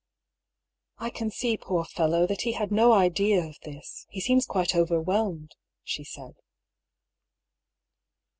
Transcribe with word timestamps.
"I 1.07 1.11
can 1.11 1.29
see, 1.29 1.57
poor 1.57 1.85
fellow! 1.85 2.25
that 2.25 2.41
he 2.41 2.53
had 2.53 2.71
no 2.71 2.91
idea 2.91 3.45
of 3.45 3.59
this, 3.59 4.07
he 4.09 4.19
seems 4.19 4.47
quite 4.47 4.73
overwhelmed," 4.73 5.51
she 5.83 6.03
said. 6.03 6.33